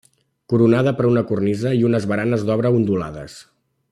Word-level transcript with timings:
Coronada 0.53 0.93
per 1.01 1.05
una 1.09 1.23
cornisa 1.33 1.75
i 1.81 1.85
unes 1.91 2.09
baranes 2.13 2.47
d'obra 2.49 2.75
ondulades. 2.79 3.37